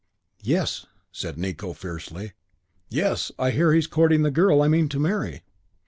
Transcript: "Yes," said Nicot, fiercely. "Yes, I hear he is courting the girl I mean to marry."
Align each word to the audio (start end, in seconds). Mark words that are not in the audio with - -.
"Yes," 0.41 0.87
said 1.11 1.37
Nicot, 1.37 1.77
fiercely. 1.77 2.31
"Yes, 2.89 3.31
I 3.37 3.51
hear 3.51 3.71
he 3.71 3.77
is 3.77 3.85
courting 3.85 4.23
the 4.23 4.31
girl 4.31 4.63
I 4.63 4.67
mean 4.67 4.89
to 4.89 4.99
marry." 4.99 5.43